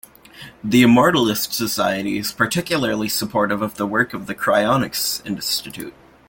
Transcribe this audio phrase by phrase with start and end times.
[0.63, 5.93] The Immortalist Society is particularly supportive of the work of the Cryonics Institute.